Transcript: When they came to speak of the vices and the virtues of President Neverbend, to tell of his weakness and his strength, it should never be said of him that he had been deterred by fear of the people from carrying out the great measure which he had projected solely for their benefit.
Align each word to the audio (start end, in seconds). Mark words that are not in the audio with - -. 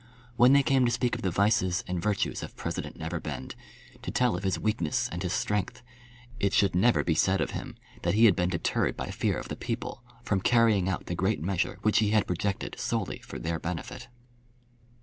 When 0.35 0.53
they 0.53 0.63
came 0.63 0.83
to 0.85 0.89
speak 0.91 1.13
of 1.13 1.21
the 1.21 1.29
vices 1.29 1.83
and 1.87 1.97
the 1.99 2.01
virtues 2.01 2.41
of 2.41 2.55
President 2.55 2.97
Neverbend, 2.97 3.53
to 4.01 4.09
tell 4.09 4.35
of 4.35 4.41
his 4.43 4.57
weakness 4.57 5.07
and 5.11 5.21
his 5.21 5.31
strength, 5.31 5.83
it 6.39 6.53
should 6.53 6.73
never 6.73 7.03
be 7.03 7.13
said 7.13 7.39
of 7.39 7.51
him 7.51 7.75
that 8.01 8.15
he 8.15 8.25
had 8.25 8.35
been 8.35 8.49
deterred 8.49 8.97
by 8.97 9.11
fear 9.11 9.37
of 9.37 9.47
the 9.49 9.55
people 9.55 10.03
from 10.23 10.41
carrying 10.41 10.89
out 10.89 11.05
the 11.05 11.13
great 11.13 11.43
measure 11.43 11.77
which 11.83 11.99
he 11.99 12.09
had 12.09 12.25
projected 12.25 12.79
solely 12.79 13.19
for 13.19 13.37
their 13.37 13.59
benefit. 13.59 14.07